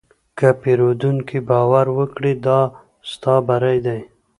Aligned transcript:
که 0.37 0.47
پیرودونکی 0.61 1.39
باور 1.49 1.87
وکړي، 1.97 2.33
دا 2.45 2.59
ستا 3.11 3.35
بری 3.47 3.77
دی. 3.85 3.99